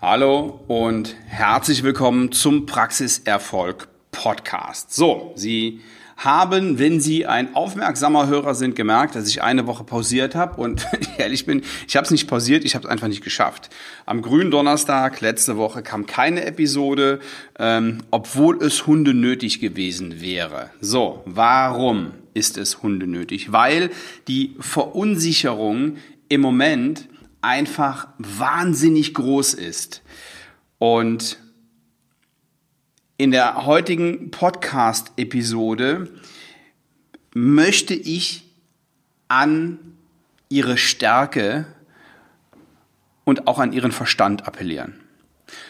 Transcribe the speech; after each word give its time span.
Hallo 0.00 0.60
und 0.68 1.16
herzlich 1.26 1.82
willkommen 1.82 2.30
zum 2.30 2.66
Praxiserfolg 2.66 3.88
Podcast. 4.12 4.94
So, 4.94 5.32
Sie 5.34 5.80
haben, 6.16 6.78
wenn 6.78 7.00
Sie 7.00 7.26
ein 7.26 7.56
aufmerksamer 7.56 8.28
Hörer 8.28 8.54
sind, 8.54 8.76
gemerkt, 8.76 9.16
dass 9.16 9.26
ich 9.26 9.42
eine 9.42 9.66
Woche 9.66 9.82
pausiert 9.82 10.36
habe 10.36 10.60
und 10.60 10.86
ehrlich 11.18 11.46
bin, 11.46 11.62
ich 11.88 11.96
habe 11.96 12.04
es 12.04 12.12
nicht 12.12 12.28
pausiert, 12.28 12.64
ich 12.64 12.76
habe 12.76 12.86
es 12.86 12.90
einfach 12.92 13.08
nicht 13.08 13.24
geschafft. 13.24 13.70
Am 14.06 14.22
grünen 14.22 14.52
Donnerstag 14.52 15.20
letzte 15.20 15.56
Woche 15.56 15.82
kam 15.82 16.06
keine 16.06 16.44
Episode, 16.44 17.18
ähm, 17.58 17.98
obwohl 18.12 18.62
es 18.62 18.86
Hunde 18.86 19.14
nötig 19.14 19.58
gewesen 19.58 20.20
wäre. 20.20 20.70
So, 20.80 21.24
warum 21.24 22.12
ist 22.34 22.56
es 22.56 22.84
Hunde 22.84 23.08
nötig? 23.08 23.50
Weil 23.50 23.90
die 24.28 24.54
Verunsicherung 24.60 25.96
im 26.28 26.40
Moment 26.40 27.08
einfach 27.42 28.08
wahnsinnig 28.18 29.14
groß 29.14 29.54
ist. 29.54 30.02
Und 30.78 31.38
in 33.16 33.30
der 33.30 33.66
heutigen 33.66 34.30
Podcast-Episode 34.30 36.08
möchte 37.34 37.94
ich 37.94 38.44
an 39.28 39.78
ihre 40.48 40.76
Stärke 40.78 41.66
und 43.24 43.46
auch 43.46 43.58
an 43.58 43.72
ihren 43.72 43.92
Verstand 43.92 44.46
appellieren. 44.46 45.00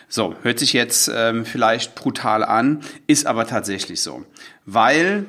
So, 0.08 0.36
hört 0.42 0.58
sich 0.58 0.72
jetzt 0.72 1.10
ähm, 1.12 1.44
vielleicht 1.44 1.94
brutal 1.94 2.44
an, 2.44 2.82
ist 3.06 3.26
aber 3.26 3.46
tatsächlich 3.46 4.00
so. 4.00 4.24
Weil 4.64 5.26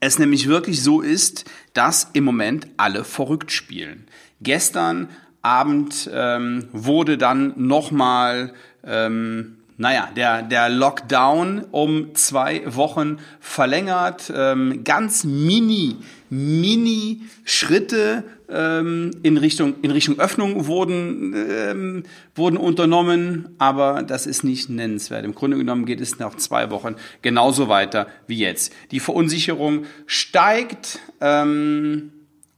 es 0.00 0.18
nämlich 0.18 0.48
wirklich 0.48 0.82
so 0.82 1.00
ist, 1.00 1.44
dass 1.74 2.08
im 2.12 2.24
Moment 2.24 2.66
alle 2.76 3.04
verrückt 3.04 3.52
spielen. 3.52 4.06
Gestern 4.40 5.08
Abend 5.42 6.08
ähm, 6.12 6.68
wurde 6.72 7.18
dann 7.18 7.52
nochmal, 7.56 8.52
ähm, 8.84 9.56
naja, 9.76 10.08
der, 10.14 10.42
der 10.42 10.68
Lockdown 10.68 11.64
um 11.72 12.14
zwei 12.14 12.62
Wochen 12.66 13.18
verlängert. 13.40 14.32
Ähm, 14.34 14.84
ganz 14.84 15.24
mini, 15.24 15.96
mini 16.30 17.22
Schritte 17.44 18.22
ähm, 18.48 19.10
in, 19.24 19.36
Richtung, 19.36 19.74
in 19.82 19.90
Richtung 19.90 20.20
Öffnung 20.20 20.66
wurden, 20.66 21.34
ähm, 21.34 22.02
wurden 22.36 22.56
unternommen, 22.56 23.48
aber 23.58 24.04
das 24.04 24.26
ist 24.26 24.44
nicht 24.44 24.68
nennenswert. 24.68 25.24
Im 25.24 25.34
Grunde 25.34 25.56
genommen 25.56 25.86
geht 25.86 26.00
es 26.00 26.18
nach 26.20 26.36
zwei 26.36 26.70
Wochen 26.70 26.94
genauso 27.22 27.68
weiter 27.68 28.06
wie 28.28 28.38
jetzt. 28.38 28.72
Die 28.92 29.00
Verunsicherung 29.00 29.86
steigt, 30.06 31.00
ähm, 31.20 32.12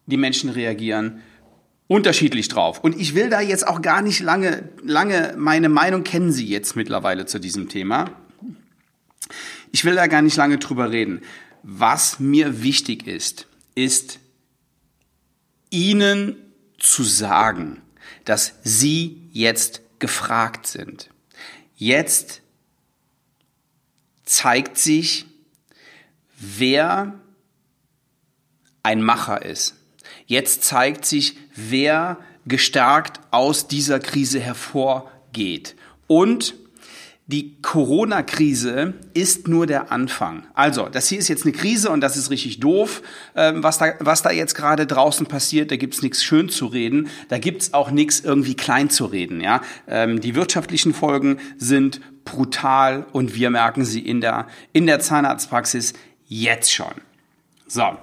die 0.07 0.19
Menschen 0.19 0.51
reagieren 0.51 1.23
unterschiedlich 1.87 2.49
drauf. 2.49 2.81
Und 2.81 2.99
ich 2.99 3.15
will 3.15 3.31
da 3.31 3.41
jetzt 3.41 3.67
auch 3.67 3.83
gar 3.83 4.03
nicht 4.03 4.21
lange, 4.21 4.69
lange, 4.83 5.35
meine 5.37 5.69
Meinung 5.69 6.05
kennen 6.05 6.33
Sie 6.33 6.47
jetzt 6.47 6.77
mittlerweile 6.77 7.27
zu 7.27 7.39
diesem 7.39 7.69
Thema. 7.69 8.11
Ich 9.73 9.85
will 9.85 9.95
da 9.95 10.07
gar 10.07 10.23
nicht 10.23 10.37
lange 10.37 10.59
drüber 10.59 10.91
reden. 10.91 11.23
Was 11.63 12.21
mir 12.21 12.63
wichtig 12.63 13.07
ist, 13.07 13.47
ist 13.75 14.21
Ihnen 15.71 16.37
zu 16.79 17.03
sagen, 17.03 17.83
dass 18.25 18.55
Sie 18.63 19.29
jetzt 19.33 19.83
gefragt 19.99 20.67
sind. 20.67 21.11
Jetzt 21.77 22.43
zeigt 24.25 24.79
sich, 24.79 25.27
wer 26.39 27.19
ein 28.83 29.03
Macher 29.03 29.45
ist. 29.45 29.75
Jetzt 30.35 30.65
zeigt 30.65 31.05
sich, 31.05 31.37
wer 31.55 32.19
gestärkt 32.45 33.21
aus 33.31 33.69
dieser 33.69 34.01
Krise 34.01 34.41
hervorgeht. 34.41 35.77
Und 36.09 36.57
die 37.29 37.63
Corona-Krise 37.63 38.95
ist 39.15 39.47
nur 39.47 39.69
der 39.69 39.93
Anfang. 39.93 40.45
Also, 40.55 40.89
das 40.89 41.09
hier 41.09 41.21
ist 41.21 41.29
jetzt 41.29 41.45
eine 41.45 41.53
Krise 41.53 41.89
und 41.89 42.01
das 42.01 42.17
ist 42.17 42.31
richtig 42.31 42.59
doof, 42.59 43.03
ähm, 43.37 43.63
was, 43.63 43.79
da, 43.79 43.95
was 44.01 44.23
da 44.23 44.33
jetzt 44.33 44.57
gerade 44.57 44.89
draußen 44.89 45.27
passiert. 45.27 45.71
Da 45.71 45.77
gibt's 45.77 46.03
nichts 46.03 46.25
schön 46.25 46.49
zu 46.49 46.67
reden, 46.67 47.09
da 47.29 47.39
gibt's 47.39 47.73
auch 47.73 47.93
nichts 47.93 48.19
irgendwie 48.19 48.57
klein 48.57 48.91
zu 48.91 49.05
reden. 49.05 49.41
Ja? 49.41 49.63
Ähm, 49.87 50.21
die 50.21 50.35
wirtschaftlichen 50.35 50.95
Folgen 50.95 51.39
sind 51.59 52.01
brutal 52.25 53.07
und 53.13 53.37
wir 53.37 53.51
merken 53.51 53.85
sie 53.85 54.01
in 54.01 54.21
der, 54.21 54.49
in 54.73 54.87
der 54.87 54.99
Zahnarztpraxis 54.99 55.93
jetzt 56.27 56.73
schon. 56.73 56.95
So, 57.69 57.97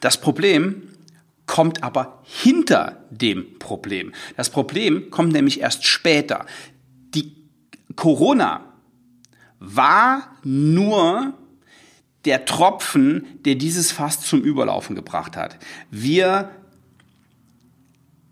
das 0.00 0.20
Problem 0.20 0.82
kommt 1.46 1.82
aber 1.82 2.22
hinter 2.24 3.04
dem 3.10 3.58
Problem. 3.58 4.12
Das 4.36 4.50
Problem 4.50 5.10
kommt 5.10 5.32
nämlich 5.32 5.60
erst 5.60 5.84
später. 5.86 6.46
Die 7.14 7.36
Corona 7.94 8.72
war 9.58 10.36
nur 10.42 11.34
der 12.24 12.44
Tropfen, 12.44 13.24
der 13.44 13.54
dieses 13.54 13.92
Fass 13.92 14.20
zum 14.20 14.42
Überlaufen 14.42 14.96
gebracht 14.96 15.36
hat. 15.36 15.58
Wir 15.90 16.50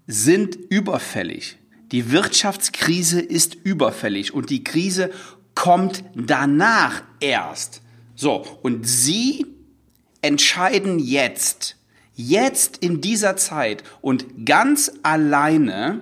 sind 0.07 0.57
überfällig. 0.57 1.57
Die 1.93 2.11
Wirtschaftskrise 2.11 3.21
ist 3.21 3.55
überfällig 3.55 4.35
und 4.35 4.51
die 4.51 4.65
Krise 4.65 5.11
kommt 5.55 6.05
danach 6.15 7.03
erst. 7.21 7.83
So, 8.17 8.45
und 8.63 8.87
Sie 8.87 9.47
entscheiden 10.23 10.99
jetzt, 10.99 11.77
jetzt 12.15 12.79
in 12.79 13.01
dieser 13.01 13.37
Zeit 13.37 13.83
und 14.01 14.47
ganz 14.47 14.93
alleine, 15.03 16.01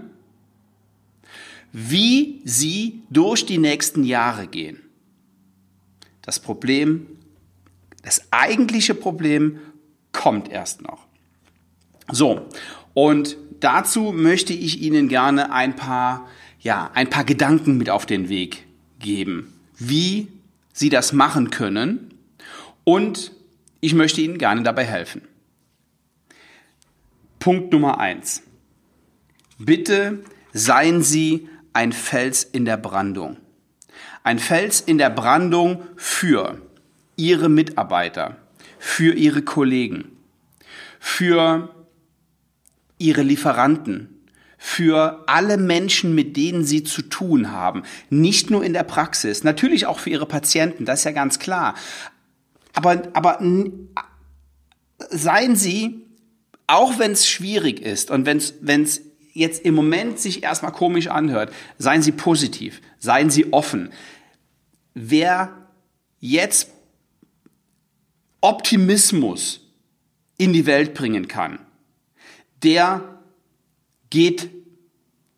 wie 1.73 2.43
sie 2.45 3.03
durch 3.11 3.47
die 3.47 3.59
nächsten 3.59 4.05
Jahre 4.05 4.47
gehen. 4.47 4.79
Das 6.21 6.39
Problem, 6.39 7.07
das 8.03 8.23
eigentliche 8.31 8.95
Problem 8.95 9.59
kommt 10.13 10.51
erst 10.51 10.83
noch. 10.83 11.07
So, 12.11 12.47
und 12.95 13.37
dazu 13.61 14.13
möchte 14.13 14.53
ich 14.53 14.83
Ihnen 14.83 15.09
gerne 15.09 15.53
ein 15.53 15.77
paar, 15.77 16.29
ja, 16.61 16.91
ein 16.95 17.09
paar 17.09 17.25
Gedanken 17.25 17.79
mit 17.79 17.89
auf 17.89 18.07
den 18.07 18.29
Weg 18.29 18.67
geben, 18.99 19.53
wie 19.79 20.29
Sie 20.75 20.91
das 20.91 21.13
machen 21.13 21.51
können 21.51 22.15
und 22.85 23.33
ich 23.81 23.95
möchte 23.95 24.21
Ihnen 24.21 24.39
gerne 24.39 24.63
dabei 24.63 24.85
helfen. 24.85 25.23
Punkt 27.43 27.73
Nummer 27.73 27.99
eins. 27.99 28.45
Bitte 29.59 30.23
seien 30.53 31.03
Sie 31.03 31.49
ein 31.73 31.91
Fels 31.91 32.45
in 32.45 32.65
der 32.65 32.77
Brandung. 32.77 33.37
Ein 34.23 34.39
Fels 34.39 34.81
in 34.81 34.97
der 34.97 35.11
Brandung 35.11 35.83
für 35.97 36.63
Ihre 37.17 37.49
Mitarbeiter, 37.49 38.37
für 38.79 39.15
Ihre 39.15 39.43
Kollegen, 39.43 40.17
für 41.01 41.75
Ihre 42.99 43.23
Lieferanten, 43.23 44.21
für 44.57 45.25
alle 45.27 45.57
Menschen, 45.57 46.15
mit 46.15 46.37
denen 46.37 46.63
Sie 46.63 46.85
zu 46.85 47.03
tun 47.03 47.51
haben. 47.51 47.83
Nicht 48.09 48.53
nur 48.53 48.63
in 48.63 48.73
der 48.73 48.85
Praxis, 48.85 49.43
natürlich 49.43 49.87
auch 49.87 49.99
für 49.99 50.11
Ihre 50.11 50.27
Patienten, 50.27 50.85
das 50.85 51.01
ist 51.01 51.07
ja 51.07 51.11
ganz 51.11 51.41
klar. 51.41 51.75
Aber, 52.75 53.03
aber 53.15 53.41
seien 55.11 55.57
Sie 55.57 56.07
auch 56.73 56.99
wenn 56.99 57.13
es 57.13 57.29
schwierig 57.29 57.81
ist 57.81 58.11
und 58.11 58.25
wenn 58.25 58.39
es 58.39 59.03
jetzt 59.35 59.65
im 59.65 59.75
Moment 59.75 60.19
sich 60.19 60.43
erstmal 60.43 60.73
komisch 60.73 61.09
anhört, 61.09 61.53
seien 61.77 62.03
Sie 62.03 62.13
positiv, 62.13 62.81
seien 62.99 63.29
Sie 63.29 63.53
offen. 63.53 63.93
Wer 64.95 65.69
jetzt 66.19 66.71
Optimismus 68.41 69.61
in 70.39 70.55
die 70.55 70.65
Welt 70.65 70.95
bringen 70.95 71.29
kann, 71.29 71.59
der 72.63 73.21
geht, 74.09 74.49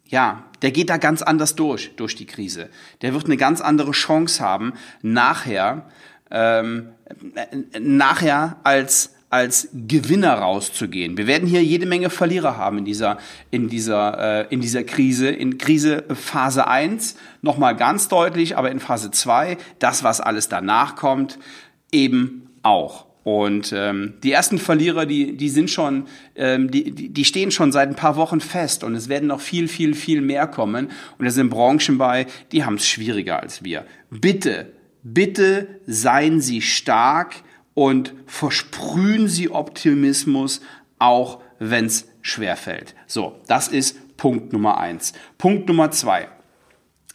ja, 0.06 0.44
der 0.62 0.70
geht 0.70 0.88
da 0.88 0.98
ganz 0.98 1.22
anders 1.22 1.56
durch, 1.56 1.96
durch 1.96 2.14
die 2.14 2.26
Krise. 2.26 2.70
Der 3.02 3.12
wird 3.12 3.24
eine 3.24 3.36
ganz 3.36 3.60
andere 3.60 3.90
Chance 3.90 4.42
haben, 4.42 4.74
nachher, 5.02 5.90
ähm, 6.30 6.90
nachher 7.78 8.58
als 8.62 9.14
als 9.34 9.68
Gewinner 9.72 10.34
rauszugehen. 10.34 11.16
Wir 11.18 11.26
werden 11.26 11.48
hier 11.48 11.60
jede 11.60 11.86
Menge 11.86 12.08
Verlierer 12.08 12.56
haben 12.56 12.78
in 12.78 12.84
dieser, 12.84 13.18
in 13.50 13.68
dieser, 13.68 14.44
äh, 14.44 14.46
in 14.54 14.60
dieser 14.60 14.84
Krise. 14.84 15.28
In 15.28 15.58
Krise 15.58 16.04
Phase 16.14 16.68
1 16.68 17.16
nochmal 17.42 17.74
ganz 17.74 18.06
deutlich, 18.06 18.56
aber 18.56 18.70
in 18.70 18.78
Phase 18.78 19.10
2, 19.10 19.56
das, 19.80 20.04
was 20.04 20.20
alles 20.20 20.48
danach 20.48 20.94
kommt, 20.94 21.40
eben 21.90 22.48
auch. 22.62 23.06
Und 23.24 23.72
ähm, 23.74 24.14
die 24.22 24.30
ersten 24.30 24.58
Verlierer, 24.58 25.04
die, 25.04 25.36
die 25.36 25.48
sind 25.48 25.68
schon, 25.68 26.04
ähm, 26.36 26.70
die, 26.70 26.92
die 26.92 27.24
stehen 27.24 27.50
schon 27.50 27.72
seit 27.72 27.88
ein 27.88 27.96
paar 27.96 28.14
Wochen 28.14 28.40
fest 28.40 28.84
und 28.84 28.94
es 28.94 29.08
werden 29.08 29.26
noch 29.26 29.40
viel, 29.40 29.66
viel, 29.66 29.94
viel 29.94 30.20
mehr 30.20 30.46
kommen. 30.46 30.92
Und 31.18 31.26
es 31.26 31.34
sind 31.34 31.50
Branchen 31.50 31.98
bei, 31.98 32.26
die 32.52 32.64
haben 32.64 32.74
es 32.74 32.86
schwieriger 32.86 33.42
als 33.42 33.64
wir. 33.64 33.84
Bitte, 34.10 34.70
bitte 35.02 35.80
seien 35.86 36.40
Sie 36.40 36.62
stark 36.62 37.34
und 37.74 38.14
versprühen 38.26 39.28
Sie 39.28 39.50
Optimismus, 39.50 40.60
auch 40.98 41.40
wenn 41.58 41.86
es 41.86 42.08
schwerfällt. 42.22 42.94
So, 43.06 43.40
das 43.46 43.68
ist 43.68 44.16
Punkt 44.16 44.52
Nummer 44.52 44.78
eins. 44.78 45.12
Punkt 45.38 45.68
Nummer 45.68 45.90
zwei. 45.90 46.28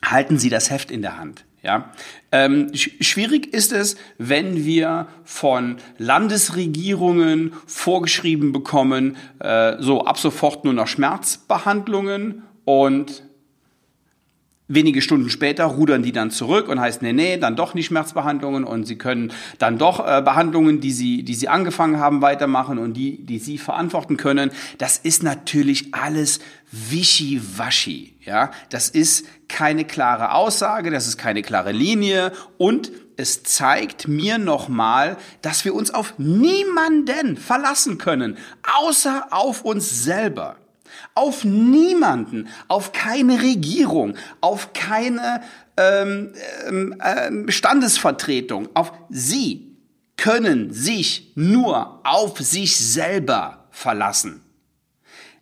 halten 0.06 0.38
Sie 0.38 0.50
das 0.50 0.70
Heft 0.70 0.92
in 0.92 1.02
der 1.02 1.18
Hand. 1.18 1.46
Ja, 1.62 1.92
ähm, 2.32 2.72
schwierig 2.74 3.54
ist 3.54 3.74
es, 3.74 3.98
wenn 4.18 4.64
wir 4.64 5.08
von 5.26 5.76
Landesregierungen 5.98 7.52
vorgeschrieben 7.68 8.54
bekommen, 8.54 9.18
äh, 9.40 9.76
so 9.80 10.06
ab 10.06 10.18
sofort 10.18 10.64
nur 10.64 10.74
noch 10.74 10.88
Schmerzbehandlungen 10.88 12.44
und 12.64 13.24
Wenige 14.72 15.02
Stunden 15.02 15.32
später 15.32 15.66
rudern 15.66 16.04
die 16.04 16.12
dann 16.12 16.30
zurück 16.30 16.70
und 16.70 16.80
heißt, 16.80 17.02
nee, 17.02 17.12
nee, 17.12 17.38
dann 17.38 17.56
doch 17.56 17.74
nicht 17.74 17.88
Schmerzbehandlungen 17.88 18.64
und 18.64 18.86
sie 18.86 19.00
können 19.00 19.34
dann 19.58 19.80
doch 19.80 20.00
äh, 20.00 20.22
Behandlungen, 20.22 20.80
die 20.80 20.92
sie, 20.92 21.24
die 21.24 21.34
sie 21.34 21.50
angefangen 21.50 22.00
haben, 22.00 22.22
weitermachen 22.22 22.78
und 22.78 22.94
die, 22.94 23.26
die 23.26 23.40
sie 23.40 23.58
verantworten 23.58 24.16
können. 24.16 24.52
Das 24.78 25.00
ist 25.00 25.24
natürlich 25.24 25.96
alles 25.96 26.40
wischiwaschi, 26.72 28.14
ja. 28.22 28.52
Das 28.70 28.90
ist 28.90 29.26
keine 29.48 29.86
klare 29.86 30.34
Aussage, 30.34 30.92
das 30.92 31.08
ist 31.08 31.18
keine 31.18 31.42
klare 31.42 31.72
Linie 31.72 32.32
und 32.60 32.92
es 33.18 33.42
zeigt 33.42 34.08
mir 34.08 34.38
nochmal, 34.38 35.18
dass 35.42 35.66
wir 35.66 35.74
uns 35.74 35.92
auf 35.92 36.14
niemanden 36.20 37.38
verlassen 37.38 37.98
können, 37.98 38.38
außer 38.80 39.30
auf 39.32 39.66
uns 39.66 40.04
selber. 40.04 40.58
Auf 41.16 41.44
niemanden, 41.44 42.48
auf 42.68 42.92
keine 42.92 43.42
Regierung, 43.42 44.16
auf 44.42 44.74
keine 44.74 45.42
ähm, 45.78 46.34
ähm, 46.68 47.46
Standesvertretung, 47.50 48.70
auf 48.74 48.92
Sie 49.10 49.78
können 50.18 50.74
sich 50.74 51.32
nur 51.36 52.02
auf 52.06 52.40
sich 52.40 52.78
selber 52.78 53.68
verlassen. 53.72 54.42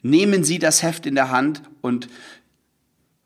Nehmen 0.03 0.43
Sie 0.43 0.59
das 0.59 0.83
Heft 0.83 1.05
in 1.05 1.15
der 1.15 1.31
Hand 1.31 1.63
und 1.81 2.07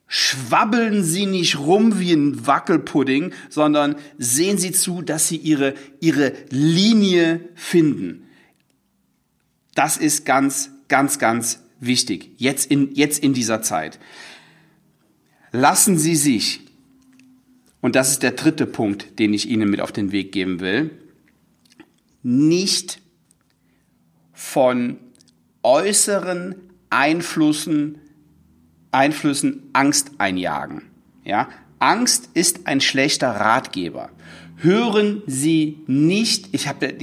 schwabbeln 0.07 1.03
Sie 1.03 1.25
nicht 1.25 1.59
rum 1.59 2.00
wie 2.00 2.13
ein 2.13 2.47
Wackelpudding, 2.47 3.33
sondern 3.50 3.95
sehen 4.17 4.57
Sie 4.57 4.71
zu, 4.71 5.01
dass 5.01 5.27
Sie 5.27 5.38
Ihre, 5.38 5.74
Ihre 6.00 6.33
Linie 6.50 7.41
finden. 7.56 8.27
Das 9.75 9.97
ist 9.97 10.25
ganz, 10.25 10.71
ganz, 10.88 11.19
ganz 11.19 11.59
wichtig, 11.81 12.31
jetzt 12.37 12.71
in, 12.71 12.93
jetzt 12.95 13.21
in 13.21 13.33
dieser 13.33 13.61
Zeit. 13.61 13.99
Lassen 15.51 15.97
Sie 15.97 16.15
sich, 16.15 16.61
und 17.81 17.95
das 17.95 18.11
ist 18.11 18.23
der 18.23 18.31
dritte 18.31 18.65
Punkt, 18.65 19.19
den 19.19 19.33
ich 19.33 19.49
Ihnen 19.49 19.69
mit 19.69 19.81
auf 19.81 19.91
den 19.91 20.13
Weg 20.13 20.31
geben 20.31 20.61
will, 20.61 20.91
nicht 22.23 23.01
von 24.31 24.97
äußeren 25.63 26.55
Einflüssen, 26.89 27.99
Einflüssen 28.91 29.69
Angst 29.73 30.11
einjagen. 30.19 30.83
Ja? 31.23 31.49
Angst 31.79 32.29
ist 32.33 32.67
ein 32.67 32.81
schlechter 32.81 33.31
Ratgeber. 33.31 34.09
Hören 34.57 35.23
Sie 35.25 35.79
nicht, 35.87 36.49
ich 36.51 36.67
habe, 36.67 36.95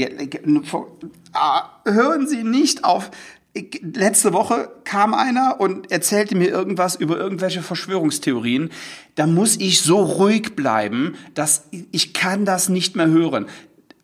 ah, 1.33 1.83
hören 1.85 2.29
Sie 2.29 2.45
nicht 2.45 2.85
auf 2.85 3.11
letzte 3.55 4.33
Woche 4.33 4.71
kam 4.85 5.15
einer 5.15 5.61
und 5.61 5.91
erzählte 5.91 6.37
mir 6.37 6.49
irgendwas 6.49 6.97
über 6.97 7.19
irgendwelche 7.19 7.63
Verschwörungstheorien. 7.63 8.71
Da 9.15 9.27
muss 9.27 9.57
ich 9.57 9.81
so 9.81 9.99
ruhig 9.99 10.55
bleiben, 10.55 11.15
dass 11.35 11.69
ich 11.71 12.13
kann 12.13 12.45
das 12.45 12.69
nicht 12.69 12.97
mehr 12.97 13.09
hören. 13.09 13.47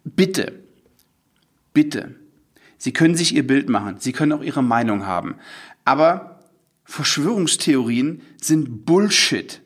Bitte, 0.05 0.53
bitte. 1.73 2.15
Sie 2.79 2.93
können 2.93 3.15
sich 3.15 3.35
Ihr 3.35 3.47
Bild 3.47 3.69
machen. 3.69 3.97
Sie 3.99 4.13
können 4.13 4.33
auch 4.33 4.43
Ihre 4.43 4.63
Meinung 4.63 5.07
haben. 5.07 5.37
Aber 5.85 6.41
Verschwörungstheorien 6.85 8.23
sind 8.41 8.85
Bullshit. 8.85 9.63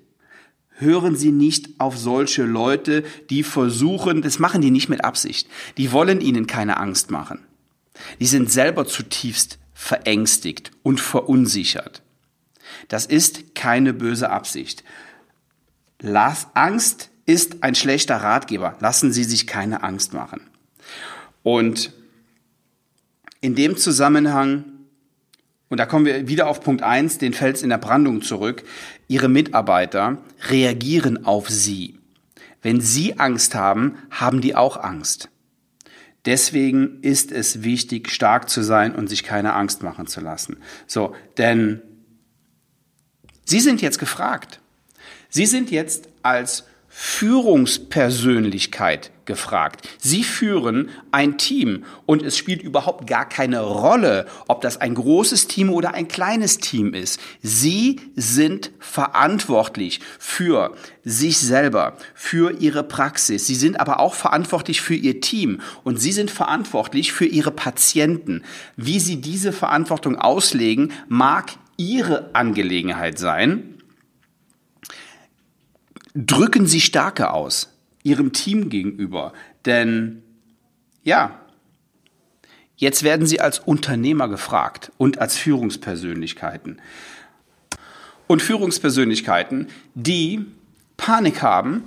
Hören 0.70 1.16
Sie 1.16 1.32
nicht 1.32 1.80
auf 1.80 1.98
solche 1.98 2.44
Leute, 2.44 3.02
die 3.30 3.42
versuchen, 3.42 4.22
das 4.22 4.38
machen 4.38 4.60
die 4.60 4.70
nicht 4.70 4.88
mit 4.88 5.04
Absicht. 5.04 5.48
Die 5.76 5.90
wollen 5.90 6.20
Ihnen 6.20 6.46
keine 6.46 6.76
Angst 6.76 7.10
machen. 7.10 7.40
Die 8.20 8.26
sind 8.26 8.52
selber 8.52 8.86
zutiefst 8.86 9.58
verängstigt 9.78 10.72
und 10.82 11.00
verunsichert. 11.00 12.02
Das 12.88 13.06
ist 13.06 13.54
keine 13.54 13.94
böse 13.94 14.28
Absicht. 14.28 14.82
Las 16.00 16.48
Angst 16.54 17.10
ist 17.26 17.62
ein 17.62 17.76
schlechter 17.76 18.16
Ratgeber. 18.16 18.76
Lassen 18.80 19.12
Sie 19.12 19.22
sich 19.22 19.46
keine 19.46 19.84
Angst 19.84 20.12
machen. 20.12 20.40
Und 21.44 21.92
in 23.40 23.54
dem 23.54 23.76
Zusammenhang, 23.76 24.64
und 25.68 25.78
da 25.78 25.86
kommen 25.86 26.06
wir 26.06 26.26
wieder 26.26 26.48
auf 26.48 26.60
Punkt 26.60 26.82
eins, 26.82 27.18
den 27.18 27.32
Fels 27.32 27.62
in 27.62 27.70
der 27.70 27.78
Brandung 27.78 28.22
zurück, 28.22 28.64
Ihre 29.06 29.28
Mitarbeiter 29.28 30.18
reagieren 30.48 31.24
auf 31.24 31.48
Sie. 31.48 32.00
Wenn 32.62 32.80
Sie 32.80 33.20
Angst 33.20 33.54
haben, 33.54 33.96
haben 34.10 34.40
die 34.40 34.56
auch 34.56 34.76
Angst. 34.76 35.28
Deswegen 36.28 37.00
ist 37.00 37.32
es 37.32 37.62
wichtig, 37.62 38.10
stark 38.10 38.50
zu 38.50 38.60
sein 38.60 38.94
und 38.94 39.08
sich 39.08 39.22
keine 39.22 39.54
Angst 39.54 39.82
machen 39.82 40.06
zu 40.06 40.20
lassen. 40.20 40.58
So, 40.86 41.14
denn 41.38 41.80
Sie 43.46 43.60
sind 43.60 43.80
jetzt 43.80 43.98
gefragt. 43.98 44.60
Sie 45.30 45.46
sind 45.46 45.70
jetzt 45.70 46.10
als 46.22 46.64
Führungspersönlichkeit 47.00 49.12
gefragt. 49.24 49.88
Sie 49.98 50.24
führen 50.24 50.88
ein 51.12 51.38
Team 51.38 51.84
und 52.06 52.24
es 52.24 52.36
spielt 52.36 52.60
überhaupt 52.60 53.06
gar 53.06 53.28
keine 53.28 53.60
Rolle, 53.60 54.26
ob 54.48 54.62
das 54.62 54.80
ein 54.80 54.96
großes 54.96 55.46
Team 55.46 55.70
oder 55.70 55.94
ein 55.94 56.08
kleines 56.08 56.58
Team 56.58 56.94
ist. 56.94 57.20
Sie 57.40 58.00
sind 58.16 58.72
verantwortlich 58.80 60.00
für 60.18 60.74
sich 61.04 61.38
selber, 61.38 61.96
für 62.16 62.60
ihre 62.60 62.82
Praxis. 62.82 63.46
Sie 63.46 63.54
sind 63.54 63.78
aber 63.78 64.00
auch 64.00 64.14
verantwortlich 64.14 64.80
für 64.80 64.96
ihr 64.96 65.20
Team 65.20 65.60
und 65.84 66.00
sie 66.00 66.10
sind 66.10 66.32
verantwortlich 66.32 67.12
für 67.12 67.26
ihre 67.26 67.52
Patienten. 67.52 68.42
Wie 68.76 68.98
sie 68.98 69.20
diese 69.20 69.52
Verantwortung 69.52 70.16
auslegen, 70.16 70.90
mag 71.06 71.52
ihre 71.76 72.34
Angelegenheit 72.34 73.20
sein 73.20 73.77
drücken 76.26 76.66
Sie 76.66 76.80
Stärke 76.80 77.30
aus 77.30 77.72
Ihrem 78.02 78.32
Team 78.32 78.68
gegenüber. 78.68 79.32
Denn 79.64 80.22
ja, 81.04 81.40
jetzt 82.76 83.02
werden 83.02 83.26
Sie 83.26 83.40
als 83.40 83.60
Unternehmer 83.60 84.28
gefragt 84.28 84.92
und 84.98 85.20
als 85.20 85.36
Führungspersönlichkeiten. 85.36 86.80
Und 88.26 88.42
Führungspersönlichkeiten, 88.42 89.68
die 89.94 90.44
Panik 90.96 91.40
haben, 91.42 91.84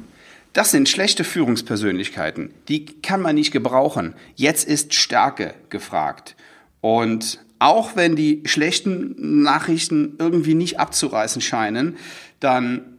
das 0.54 0.72
sind 0.72 0.90
schlechte 0.90 1.24
Führungspersönlichkeiten. 1.24 2.54
Die 2.68 2.86
kann 2.86 3.22
man 3.22 3.36
nicht 3.36 3.52
gebrauchen. 3.52 4.16
Jetzt 4.36 4.68
ist 4.68 4.94
Stärke 4.94 5.54
gefragt. 5.70 6.36
Und 6.82 7.40
auch 7.60 7.96
wenn 7.96 8.16
die 8.16 8.42
schlechten 8.46 9.44
Nachrichten 9.44 10.16
irgendwie 10.18 10.56
nicht 10.56 10.80
abzureißen 10.80 11.42
scheinen, 11.42 11.98
dann 12.40 12.91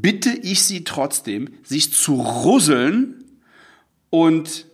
bitte 0.00 0.30
ich 0.30 0.62
Sie 0.62 0.84
trotzdem, 0.84 1.48
sich 1.62 1.92
zu 1.92 2.14
russeln 2.14 3.24
und 4.10 4.66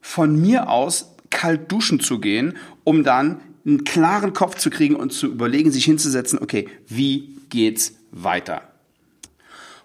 von 0.00 0.40
mir 0.40 0.70
aus 0.70 1.14
kalt 1.30 1.70
duschen 1.70 2.00
zu 2.00 2.18
gehen, 2.18 2.56
um 2.84 3.04
dann 3.04 3.40
einen 3.66 3.84
klaren 3.84 4.32
Kopf 4.32 4.56
zu 4.56 4.70
kriegen 4.70 4.96
und 4.96 5.12
zu 5.12 5.26
überlegen, 5.26 5.70
sich 5.70 5.84
hinzusetzen, 5.84 6.38
okay, 6.38 6.68
wie 6.86 7.36
geht's 7.50 7.94
weiter? 8.10 8.62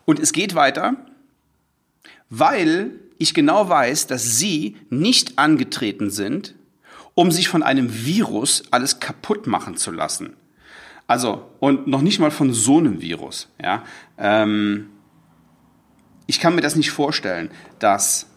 Und 0.06 0.20
es 0.20 0.32
geht 0.32 0.56
weiter, 0.56 0.96
weil 2.30 2.92
ich 3.18 3.34
genau 3.34 3.68
weiß, 3.68 4.08
dass 4.08 4.38
Sie 4.38 4.78
nicht 4.90 5.38
angetreten 5.38 6.10
sind, 6.10 6.56
um 7.14 7.32
sich 7.32 7.50
von 7.50 7.64
einem 7.64 8.06
Virus 8.06 8.64
alles 8.72 9.00
kaputt 9.00 9.46
machen 9.48 9.78
zu 9.78 9.92
lassen. 9.92 10.34
Also, 11.14 11.48
und 11.60 11.86
noch 11.86 12.02
nicht 12.02 12.18
mal 12.18 12.32
von 12.32 12.52
so 12.54 12.80
einem 12.80 13.00
Virus. 13.00 13.48
Ja? 13.62 13.84
Ähm, 14.18 14.90
ich 16.26 16.40
kann 16.40 16.56
mir 16.56 16.62
das 16.62 16.76
nicht 16.76 16.90
vorstellen, 16.90 17.52
dass, 17.78 18.32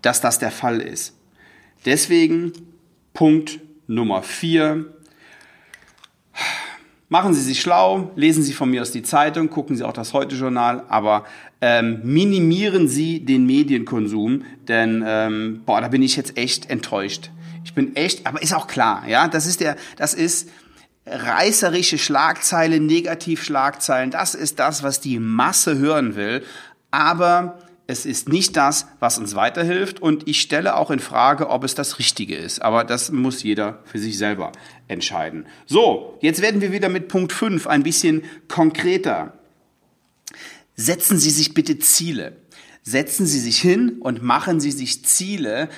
dass 0.00 0.22
das 0.22 0.38
der 0.38 0.50
Fall 0.50 0.80
ist. 0.80 1.14
Deswegen 1.84 2.52
Punkt 3.12 3.60
Nummer 3.86 4.22
vier. 4.22 4.86
Machen 7.10 7.34
Sie 7.34 7.42
sich 7.42 7.60
schlau, 7.60 8.10
lesen 8.16 8.42
Sie 8.42 8.54
von 8.54 8.70
mir 8.70 8.80
aus 8.80 8.92
die 8.92 9.02
Zeitung, 9.02 9.50
gucken 9.50 9.76
Sie 9.76 9.84
auch 9.84 9.92
das 9.92 10.14
Heute-Journal, 10.14 10.86
aber 10.88 11.26
ähm, 11.60 12.00
minimieren 12.04 12.88
Sie 12.88 13.22
den 13.22 13.44
Medienkonsum, 13.44 14.44
denn 14.66 15.04
ähm, 15.06 15.60
boah, 15.66 15.82
da 15.82 15.88
bin 15.88 16.00
ich 16.00 16.16
jetzt 16.16 16.38
echt 16.38 16.70
enttäuscht. 16.70 17.30
Ich 17.64 17.74
bin 17.74 17.96
echt, 17.96 18.26
aber 18.26 18.40
ist 18.40 18.54
auch 18.54 18.66
klar, 18.66 19.06
ja, 19.06 19.28
das 19.28 19.44
ist 19.44 19.60
der, 19.60 19.76
das 19.96 20.14
ist, 20.14 20.48
reißerische 21.10 21.98
Schlagzeilen, 21.98 22.86
Negativschlagzeilen, 22.86 24.10
das 24.10 24.34
ist 24.34 24.58
das, 24.58 24.82
was 24.82 25.00
die 25.00 25.18
Masse 25.18 25.78
hören 25.78 26.16
will. 26.16 26.44
Aber 26.90 27.58
es 27.86 28.04
ist 28.04 28.28
nicht 28.28 28.54
das, 28.56 28.86
was 29.00 29.18
uns 29.18 29.34
weiterhilft. 29.34 30.00
Und 30.00 30.28
ich 30.28 30.40
stelle 30.40 30.76
auch 30.76 30.90
in 30.90 30.98
Frage, 30.98 31.48
ob 31.48 31.64
es 31.64 31.74
das 31.74 31.98
Richtige 31.98 32.36
ist. 32.36 32.60
Aber 32.60 32.84
das 32.84 33.10
muss 33.10 33.42
jeder 33.42 33.82
für 33.84 33.98
sich 33.98 34.18
selber 34.18 34.52
entscheiden. 34.88 35.46
So, 35.66 36.18
jetzt 36.20 36.42
werden 36.42 36.60
wir 36.60 36.70
wieder 36.70 36.90
mit 36.90 37.08
Punkt 37.08 37.32
5 37.32 37.66
ein 37.66 37.82
bisschen 37.82 38.22
konkreter. 38.48 39.32
setzen 40.76 41.18
Sie 41.18 41.30
sich 41.30 41.54
bitte 41.54 41.78
Ziele. 41.78 42.36
Setzen 42.82 43.26
Sie 43.26 43.40
sich 43.40 43.58
hin 43.58 43.96
und 44.00 44.22
machen 44.22 44.60
Sie 44.60 44.70
sich 44.70 45.04
Ziele, 45.04 45.68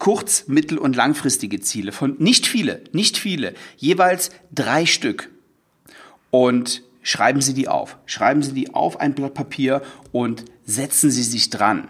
kurz-, 0.00 0.48
mittel- 0.48 0.78
und 0.78 0.96
langfristige 0.96 1.60
Ziele 1.60 1.92
von 1.92 2.16
nicht 2.18 2.48
viele, 2.48 2.82
nicht 2.90 3.16
viele, 3.16 3.54
jeweils 3.76 4.30
drei 4.52 4.86
Stück. 4.86 5.30
Und 6.32 6.82
schreiben 7.02 7.40
Sie 7.40 7.54
die 7.54 7.68
auf. 7.68 7.96
Schreiben 8.06 8.42
Sie 8.42 8.52
die 8.52 8.74
auf 8.74 8.98
ein 8.98 9.14
Blatt 9.14 9.34
Papier 9.34 9.82
und 10.10 10.44
setzen 10.64 11.10
Sie 11.10 11.22
sich 11.22 11.50
dran. 11.50 11.88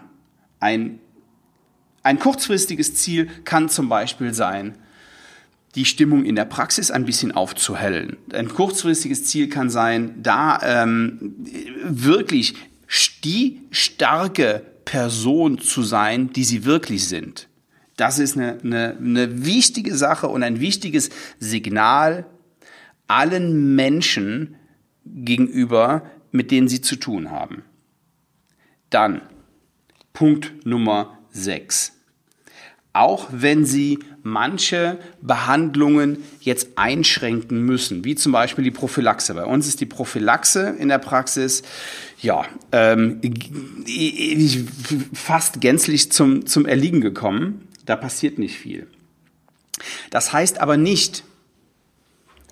Ein, 0.59 0.99
ein 2.03 2.19
kurzfristiges 2.19 2.95
Ziel 2.95 3.27
kann 3.45 3.69
zum 3.69 3.89
Beispiel 3.89 4.33
sein, 4.33 4.77
die 5.75 5.85
Stimmung 5.85 6.25
in 6.25 6.35
der 6.35 6.45
Praxis 6.45 6.91
ein 6.91 7.05
bisschen 7.05 7.31
aufzuhellen. 7.31 8.17
Ein 8.33 8.49
kurzfristiges 8.49 9.23
Ziel 9.25 9.47
kann 9.47 9.69
sein, 9.69 10.21
da 10.21 10.59
ähm, 10.63 11.35
wirklich 11.83 12.55
die 13.23 13.61
starke 13.71 14.65
Person 14.83 15.59
zu 15.59 15.81
sein, 15.81 16.33
die 16.33 16.43
sie 16.43 16.65
wirklich 16.65 17.07
sind. 17.07 17.47
Das 17.97 18.19
ist 18.19 18.37
eine, 18.37 18.59
eine, 18.63 18.97
eine 18.97 19.45
wichtige 19.45 19.95
Sache 19.95 20.27
und 20.27 20.43
ein 20.43 20.59
wichtiges 20.59 21.09
Signal 21.39 22.25
allen 23.07 23.75
Menschen 23.75 24.55
gegenüber, 25.05 26.03
mit 26.31 26.51
denen 26.51 26.67
sie 26.67 26.81
zu 26.81 26.95
tun 26.95 27.31
haben. 27.31 27.63
Dann 28.89 29.21
Punkt 30.13 30.65
Nummer 30.65 31.17
6 31.31 31.93
auch 32.93 33.29
wenn 33.31 33.65
sie 33.65 33.99
manche 34.23 34.99
Behandlungen 35.21 36.17
jetzt 36.41 36.69
einschränken 36.77 37.63
müssen, 37.63 38.03
wie 38.03 38.15
zum 38.15 38.31
Beispiel 38.31 38.63
die 38.63 38.71
Prophylaxe. 38.71 39.33
Bei 39.33 39.45
uns 39.45 39.67
ist 39.67 39.79
die 39.79 39.85
Prophylaxe 39.85 40.75
in 40.77 40.89
der 40.89 40.99
Praxis 40.99 41.63
ja 42.21 42.45
ähm, 42.71 43.21
fast 45.13 45.61
gänzlich 45.61 46.11
zum, 46.11 46.45
zum 46.45 46.65
Erliegen 46.65 47.01
gekommen. 47.01 47.67
Da 47.85 47.95
passiert 47.95 48.39
nicht 48.39 48.57
viel. 48.57 48.87
Das 50.09 50.33
heißt 50.33 50.59
aber 50.59 50.77
nicht, 50.77 51.23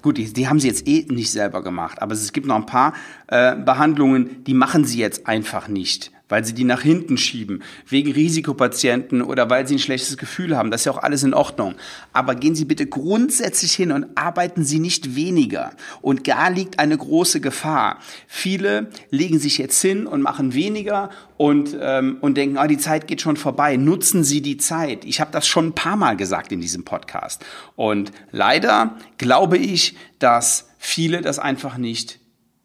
Gut, 0.01 0.17
die, 0.17 0.31
die 0.31 0.47
haben 0.47 0.61
sie 0.61 0.67
jetzt 0.69 0.87
eh 0.87 1.05
nicht 1.09 1.29
selber 1.29 1.61
gemacht, 1.61 2.01
aber 2.01 2.13
es 2.13 2.31
gibt 2.31 2.47
noch 2.47 2.55
ein 2.55 2.65
paar 2.65 2.93
äh, 3.27 3.55
Behandlungen, 3.57 4.45
die 4.45 4.53
machen 4.53 4.85
sie 4.85 4.97
jetzt 4.97 5.27
einfach 5.27 5.67
nicht 5.67 6.13
weil 6.29 6.45
sie 6.45 6.53
die 6.53 6.63
nach 6.63 6.81
hinten 6.81 7.17
schieben, 7.17 7.63
wegen 7.87 8.11
Risikopatienten 8.11 9.21
oder 9.21 9.49
weil 9.49 9.67
sie 9.67 9.75
ein 9.75 9.79
schlechtes 9.79 10.17
Gefühl 10.17 10.55
haben. 10.55 10.71
Das 10.71 10.81
ist 10.81 10.85
ja 10.85 10.91
auch 10.93 11.03
alles 11.03 11.23
in 11.23 11.33
Ordnung. 11.33 11.75
Aber 12.13 12.35
gehen 12.35 12.55
Sie 12.55 12.65
bitte 12.65 12.85
grundsätzlich 12.85 13.73
hin 13.73 13.91
und 13.91 14.05
arbeiten 14.15 14.63
Sie 14.63 14.79
nicht 14.79 15.15
weniger. 15.15 15.71
Und 16.01 16.27
da 16.27 16.47
liegt 16.47 16.79
eine 16.79 16.97
große 16.97 17.41
Gefahr. 17.41 17.99
Viele 18.27 18.91
legen 19.09 19.39
sich 19.39 19.57
jetzt 19.57 19.81
hin 19.81 20.07
und 20.07 20.21
machen 20.21 20.53
weniger 20.53 21.09
und, 21.37 21.75
ähm, 21.79 22.17
und 22.21 22.35
denken, 22.37 22.57
ah, 22.57 22.67
die 22.67 22.77
Zeit 22.77 23.07
geht 23.07 23.21
schon 23.21 23.37
vorbei. 23.37 23.75
Nutzen 23.75 24.23
Sie 24.23 24.41
die 24.41 24.57
Zeit. 24.57 25.05
Ich 25.05 25.19
habe 25.19 25.31
das 25.31 25.47
schon 25.47 25.67
ein 25.67 25.75
paar 25.75 25.95
Mal 25.95 26.15
gesagt 26.15 26.51
in 26.51 26.61
diesem 26.61 26.85
Podcast. 26.85 27.43
Und 27.75 28.11
leider 28.31 28.97
glaube 29.17 29.57
ich, 29.57 29.97
dass 30.19 30.69
viele 30.77 31.21
das 31.21 31.39
einfach 31.39 31.77
nicht, 31.77 32.19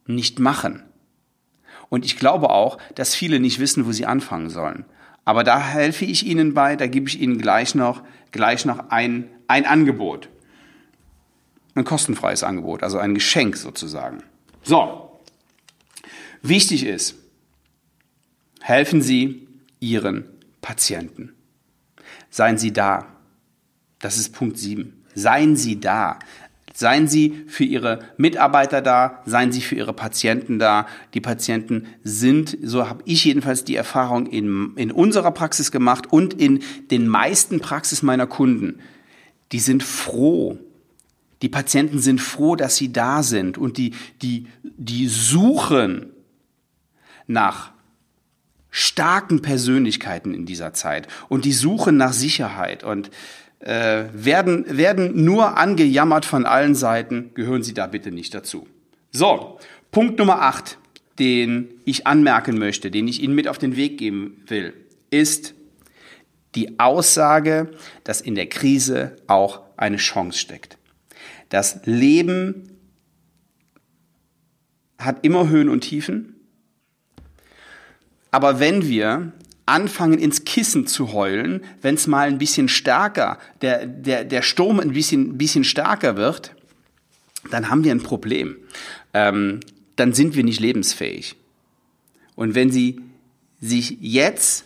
nicht 0.06 0.38
machen. 0.38 0.82
Und 1.94 2.04
ich 2.04 2.16
glaube 2.16 2.50
auch, 2.50 2.78
dass 2.96 3.14
viele 3.14 3.38
nicht 3.38 3.60
wissen, 3.60 3.86
wo 3.86 3.92
sie 3.92 4.04
anfangen 4.04 4.50
sollen. 4.50 4.84
Aber 5.24 5.44
da 5.44 5.64
helfe 5.64 6.04
ich 6.04 6.26
Ihnen 6.26 6.52
bei, 6.52 6.74
da 6.74 6.88
gebe 6.88 7.08
ich 7.08 7.20
Ihnen 7.20 7.38
gleich 7.38 7.76
noch, 7.76 8.02
gleich 8.32 8.64
noch 8.64 8.90
ein, 8.90 9.30
ein 9.46 9.64
Angebot. 9.64 10.28
Ein 11.76 11.84
kostenfreies 11.84 12.42
Angebot, 12.42 12.82
also 12.82 12.98
ein 12.98 13.14
Geschenk 13.14 13.56
sozusagen. 13.56 14.24
So, 14.64 15.20
wichtig 16.42 16.84
ist, 16.84 17.14
helfen 18.60 19.00
Sie 19.00 19.46
Ihren 19.78 20.24
Patienten. 20.62 21.32
Seien 22.28 22.58
Sie 22.58 22.72
da. 22.72 23.06
Das 24.00 24.18
ist 24.18 24.34
Punkt 24.34 24.58
7. 24.58 25.04
Seien 25.14 25.54
Sie 25.54 25.78
da. 25.78 26.18
Seien 26.76 27.06
Sie 27.06 27.44
für 27.46 27.62
Ihre 27.62 28.00
Mitarbeiter 28.16 28.82
da, 28.82 29.22
seien 29.24 29.52
Sie 29.52 29.60
für 29.60 29.76
Ihre 29.76 29.92
Patienten 29.92 30.58
da. 30.58 30.88
Die 31.14 31.20
Patienten 31.20 31.86
sind, 32.02 32.58
so 32.62 32.88
habe 32.88 33.04
ich 33.06 33.24
jedenfalls 33.24 33.62
die 33.62 33.76
Erfahrung 33.76 34.26
in, 34.26 34.72
in 34.74 34.90
unserer 34.90 35.30
Praxis 35.30 35.70
gemacht 35.70 36.12
und 36.12 36.34
in 36.34 36.64
den 36.90 37.06
meisten 37.06 37.60
Praxis 37.60 38.02
meiner 38.02 38.26
Kunden, 38.26 38.80
die 39.52 39.60
sind 39.60 39.84
froh. 39.84 40.58
Die 41.42 41.48
Patienten 41.48 42.00
sind 42.00 42.20
froh, 42.20 42.56
dass 42.56 42.74
sie 42.74 42.92
da 42.92 43.22
sind 43.22 43.56
und 43.56 43.76
die, 43.76 43.92
die, 44.20 44.48
die 44.62 45.06
suchen 45.06 46.06
nach 47.28 47.70
starken 48.70 49.42
Persönlichkeiten 49.42 50.34
in 50.34 50.44
dieser 50.44 50.72
Zeit 50.72 51.06
und 51.28 51.44
die 51.44 51.52
suchen 51.52 51.96
nach 51.96 52.12
Sicherheit 52.12 52.82
und 52.82 53.12
äh, 53.64 54.04
werden, 54.12 54.76
werden 54.76 55.24
nur 55.24 55.56
angejammert 55.56 56.26
von 56.26 56.44
allen 56.44 56.74
Seiten, 56.74 57.30
gehören 57.34 57.62
Sie 57.62 57.72
da 57.72 57.86
bitte 57.86 58.12
nicht 58.12 58.34
dazu. 58.34 58.68
So, 59.10 59.58
Punkt 59.90 60.18
Nummer 60.18 60.42
8, 60.42 60.76
den 61.18 61.80
ich 61.86 62.06
anmerken 62.06 62.58
möchte, 62.58 62.90
den 62.90 63.08
ich 63.08 63.22
Ihnen 63.22 63.34
mit 63.34 63.48
auf 63.48 63.56
den 63.56 63.76
Weg 63.76 63.96
geben 63.96 64.42
will, 64.46 64.74
ist 65.10 65.54
die 66.54 66.78
Aussage, 66.78 67.70
dass 68.04 68.20
in 68.20 68.34
der 68.34 68.48
Krise 68.48 69.16
auch 69.28 69.62
eine 69.78 69.96
Chance 69.96 70.38
steckt. 70.38 70.76
Das 71.48 71.80
Leben 71.84 72.68
hat 74.98 75.24
immer 75.24 75.48
Höhen 75.48 75.70
und 75.70 75.80
Tiefen. 75.80 76.34
Aber 78.30 78.60
wenn 78.60 78.86
wir 78.88 79.32
anfangen 79.66 80.18
ins 80.18 80.44
Kissen 80.44 80.86
zu 80.86 81.12
heulen, 81.12 81.64
wenn 81.80 81.94
es 81.94 82.06
mal 82.06 82.28
ein 82.28 82.38
bisschen 82.38 82.68
stärker, 82.68 83.38
der, 83.62 83.86
der, 83.86 84.24
der 84.24 84.42
Sturm 84.42 84.80
ein 84.80 84.92
bisschen, 84.92 85.38
bisschen 85.38 85.64
stärker 85.64 86.16
wird, 86.16 86.54
dann 87.50 87.70
haben 87.70 87.84
wir 87.84 87.92
ein 87.92 88.02
Problem. 88.02 88.56
Ähm, 89.12 89.60
dann 89.96 90.12
sind 90.12 90.34
wir 90.34 90.44
nicht 90.44 90.60
lebensfähig. 90.60 91.36
Und 92.34 92.54
wenn 92.54 92.70
Sie 92.70 93.00
sich 93.60 93.98
jetzt 94.00 94.64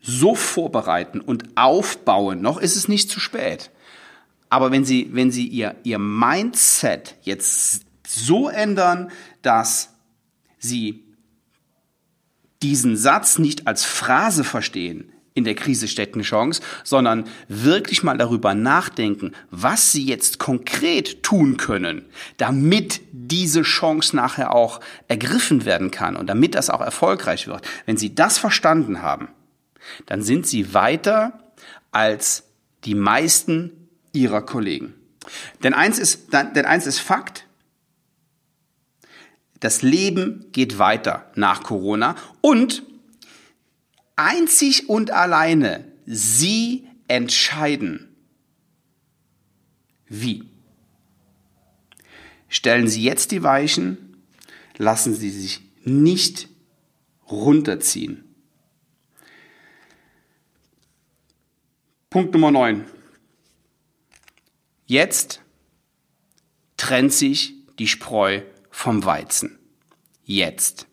so 0.00 0.34
vorbereiten 0.34 1.20
und 1.20 1.56
aufbauen, 1.56 2.40
noch 2.40 2.58
ist 2.58 2.76
es 2.76 2.88
nicht 2.88 3.10
zu 3.10 3.20
spät. 3.20 3.70
Aber 4.48 4.70
wenn 4.70 4.84
Sie, 4.84 5.08
wenn 5.12 5.30
Sie 5.30 5.46
Ihr, 5.46 5.76
Ihr 5.84 5.98
Mindset 5.98 7.16
jetzt 7.22 7.84
so 8.06 8.48
ändern, 8.48 9.10
dass 9.42 9.90
Sie 10.58 11.04
diesen 12.62 12.96
Satz 12.96 13.38
nicht 13.38 13.66
als 13.66 13.84
Phrase 13.84 14.44
verstehen, 14.44 15.12
in 15.32 15.44
der 15.44 15.54
Krise 15.54 15.86
steckt 15.86 16.14
eine 16.14 16.24
Chance, 16.24 16.60
sondern 16.84 17.24
wirklich 17.48 18.02
mal 18.02 18.18
darüber 18.18 18.54
nachdenken, 18.54 19.32
was 19.50 19.92
sie 19.92 20.04
jetzt 20.04 20.38
konkret 20.38 21.22
tun 21.22 21.56
können, 21.56 22.04
damit 22.36 23.00
diese 23.12 23.62
Chance 23.62 24.16
nachher 24.16 24.54
auch 24.54 24.80
ergriffen 25.08 25.64
werden 25.64 25.90
kann 25.90 26.16
und 26.16 26.26
damit 26.26 26.54
das 26.54 26.68
auch 26.68 26.80
erfolgreich 26.80 27.46
wird. 27.46 27.66
Wenn 27.86 27.96
sie 27.96 28.14
das 28.14 28.38
verstanden 28.38 29.02
haben, 29.02 29.28
dann 30.06 30.22
sind 30.22 30.46
sie 30.46 30.74
weiter 30.74 31.54
als 31.92 32.44
die 32.84 32.94
meisten 32.94 33.88
ihrer 34.12 34.42
Kollegen. 34.42 34.94
Denn 35.62 35.74
eins 35.74 35.98
ist, 35.98 36.32
denn 36.32 36.64
eins 36.64 36.86
ist 36.86 36.98
Fakt, 36.98 37.46
das 39.60 39.82
Leben 39.82 40.46
geht 40.52 40.78
weiter 40.78 41.30
nach 41.34 41.62
Corona 41.62 42.16
und 42.40 42.82
einzig 44.16 44.88
und 44.88 45.10
alleine 45.10 45.84
Sie 46.06 46.88
entscheiden, 47.08 48.08
wie. 50.06 50.44
Stellen 52.48 52.88
Sie 52.88 53.02
jetzt 53.02 53.30
die 53.30 53.42
Weichen, 53.42 54.16
lassen 54.76 55.14
Sie 55.14 55.30
sich 55.30 55.60
nicht 55.84 56.48
runterziehen. 57.30 58.24
Punkt 62.08 62.32
Nummer 62.32 62.50
9. 62.50 62.84
Jetzt 64.86 65.42
trennt 66.76 67.12
sich 67.12 67.54
die 67.78 67.86
Spreu 67.86 68.42
vom 68.70 69.04
Weizen. 69.04 69.58
Jetzt. 70.24 70.86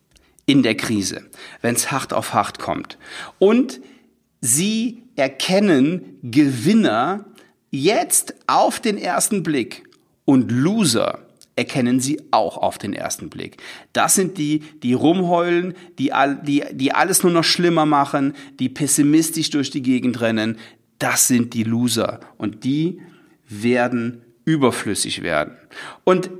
In 0.46 0.62
der 0.62 0.76
Krise. 0.76 1.28
Wenn 1.60 1.74
es 1.74 1.90
hart 1.90 2.12
auf 2.12 2.32
hart 2.32 2.58
kommt. 2.58 2.98
Und 3.38 3.80
sie 4.40 5.02
erkennen 5.16 6.18
Gewinner 6.22 7.26
jetzt 7.70 8.34
auf 8.46 8.80
den 8.80 8.96
ersten 8.96 9.42
Blick 9.42 9.84
und 10.24 10.50
Loser 10.50 11.28
erkennen 11.58 11.98
sie 11.98 12.20
auch 12.30 12.56
auf 12.56 12.78
den 12.78 12.92
ersten 12.92 13.30
Blick. 13.30 13.56
Das 13.92 14.14
sind 14.14 14.38
die, 14.38 14.60
die 14.82 14.92
rumheulen, 14.92 15.74
die, 15.98 16.12
die, 16.44 16.64
die 16.70 16.92
alles 16.92 17.24
nur 17.24 17.32
noch 17.32 17.44
schlimmer 17.44 17.84
machen, 17.84 18.34
die 18.60 18.68
pessimistisch 18.68 19.50
durch 19.50 19.70
die 19.70 19.82
Gegend 19.82 20.20
rennen. 20.20 20.56
Das 21.00 21.26
sind 21.26 21.54
die 21.54 21.64
Loser 21.64 22.20
und 22.36 22.62
die 22.62 23.00
werden 23.48 24.22
überflüssig 24.44 25.22
werden. 25.22 25.56
Und 26.04 26.30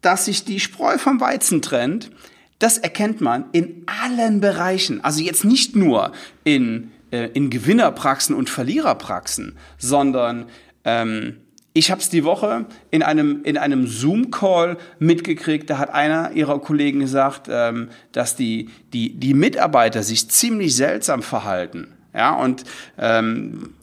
dass 0.00 0.26
sich 0.26 0.44
die 0.44 0.60
Spreu 0.60 0.98
vom 0.98 1.20
Weizen 1.20 1.62
trennt, 1.62 2.10
das 2.58 2.78
erkennt 2.78 3.20
man 3.20 3.46
in 3.52 3.84
allen 3.86 4.40
Bereichen. 4.40 5.02
Also 5.02 5.22
jetzt 5.22 5.44
nicht 5.44 5.76
nur 5.76 6.12
in, 6.44 6.90
äh, 7.10 7.28
in 7.34 7.50
Gewinnerpraxen 7.50 8.34
und 8.34 8.50
Verliererpraxen, 8.50 9.56
sondern 9.78 10.46
ähm, 10.84 11.38
ich 11.72 11.92
habe 11.92 12.00
es 12.00 12.08
die 12.08 12.24
Woche 12.24 12.66
in 12.90 13.04
einem, 13.04 13.44
in 13.44 13.56
einem 13.56 13.86
Zoom-Call 13.86 14.78
mitgekriegt. 14.98 15.70
Da 15.70 15.78
hat 15.78 15.90
einer 15.90 16.32
ihrer 16.32 16.58
Kollegen 16.60 16.98
gesagt, 16.98 17.46
ähm, 17.48 17.90
dass 18.10 18.34
die, 18.34 18.70
die, 18.92 19.14
die 19.14 19.34
Mitarbeiter 19.34 20.02
sich 20.02 20.28
ziemlich 20.28 20.74
seltsam 20.74 21.22
verhalten. 21.22 21.94
Ja, 22.14 22.34
und 22.34 22.64
ähm, 22.98 23.74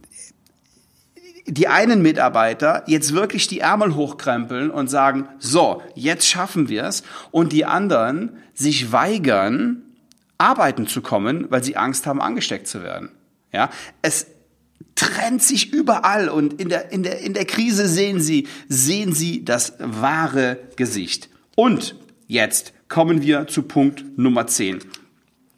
die 1.48 1.68
einen 1.68 2.02
Mitarbeiter 2.02 2.84
jetzt 2.88 3.14
wirklich 3.14 3.48
die 3.48 3.60
Ärmel 3.60 3.96
hochkrempeln 3.96 4.72
und 4.72 4.90
sagen, 4.90 5.28
so, 5.40 5.82
jetzt 5.94 6.28
schaffen 6.28 6.70
wir 6.70 6.86
es, 6.86 7.04
und 7.32 7.52
die 7.52 7.66
anderen 7.66 8.38
sich 8.54 8.92
weigern, 8.92 9.84
arbeiten 10.38 10.88
zu 10.88 11.02
kommen, 11.02 11.46
weil 11.50 11.64
sie 11.64 11.78
Angst 11.78 12.08
haben, 12.08 12.22
angesteckt 12.22 12.68
zu 12.68 12.84
werden. 12.84 13.10
Ja, 13.54 13.70
es 14.02 14.28
trennt 14.96 15.44
sich 15.44 15.72
überall 15.72 16.30
und 16.30 16.60
in 16.60 16.70
der, 16.70 16.92
in 16.92 17.04
der, 17.04 17.20
in 17.20 17.34
der 17.34 17.46
Krise 17.46 17.88
sehen 17.88 18.20
Sie, 18.20 18.48
sehen 18.68 19.14
Sie 19.14 19.46
das 19.46 19.74
wahre 19.80 20.60
Gesicht. 20.76 21.30
Und 21.56 21.96
jetzt 22.28 22.74
kommen 22.88 23.22
wir 23.22 23.48
zu 23.48 23.64
Punkt 23.64 24.18
Nummer 24.18 24.48
10. 24.48 24.80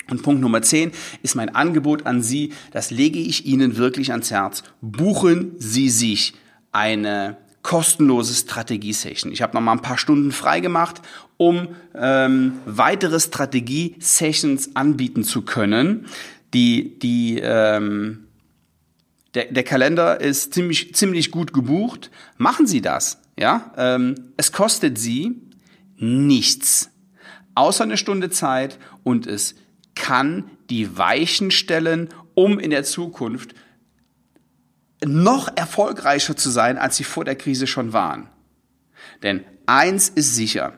Und 0.10 0.24
Punkt 0.24 0.42
Nummer 0.42 0.62
10 0.62 0.92
ist 1.24 1.36
mein 1.36 1.54
Angebot 1.54 2.06
an 2.06 2.22
Sie, 2.22 2.54
das 2.72 2.92
lege 2.92 3.20
ich 3.20 3.46
Ihnen 3.46 3.78
wirklich 3.78 4.12
ans 4.12 4.32
Herz. 4.32 4.64
Buchen 4.82 5.52
Sie 5.58 5.90
sich 5.90 6.34
eine 6.72 7.38
kostenlose 7.62 8.34
Strategie-Session. 8.34 9.34
Ich 9.34 9.42
habe 9.42 9.54
noch 9.54 9.62
mal 9.62 9.74
ein 9.74 9.82
paar 9.82 9.98
Stunden 9.98 10.32
frei 10.32 10.62
gemacht, 10.62 11.02
um 11.36 11.68
ähm, 11.94 12.54
weitere 12.66 13.20
Strategie-Sessions 13.20 14.76
anbieten 14.76 15.26
zu 15.26 15.42
können. 15.42 16.06
Die, 16.54 16.98
die, 17.00 17.40
ähm, 17.44 18.28
der, 19.34 19.46
der 19.52 19.64
Kalender 19.64 20.22
ist 20.22 20.54
ziemlich, 20.54 20.96
ziemlich 20.96 21.30
gut 21.30 21.52
gebucht. 21.52 22.10
Machen 22.38 22.68
Sie 22.68 22.80
das. 22.80 23.20
Ja, 23.38 23.74
ähm, 23.76 24.16
es 24.38 24.52
kostet 24.52 24.98
Sie 24.98 25.42
nichts, 25.98 26.90
außer 27.54 27.84
eine 27.84 27.98
Stunde 27.98 28.30
Zeit 28.30 28.80
und 29.04 29.28
es 29.28 29.56
kann 29.98 30.50
die 30.70 30.98
Weichen 30.98 31.52
stellen, 31.52 32.10
um 32.34 32.60
in 32.60 32.70
der 32.70 32.84
Zukunft 32.84 33.54
noch 35.06 35.56
erfolgreicher 35.56 36.36
zu 36.36 36.50
sein, 36.50 36.78
als 36.78 36.98
sie 36.98 37.04
vor 37.04 37.26
der 37.26 37.36
Krise 37.36 37.68
schon 37.68 37.94
waren. 37.94 38.30
Denn 39.24 39.44
eins 39.66 40.10
ist 40.10 40.36
sicher, 40.36 40.74